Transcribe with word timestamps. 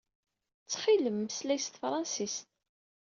Ttkil-m 0.63 1.17
meslay 1.23 1.59
s 1.61 1.67
tefṛansist. 1.67 2.45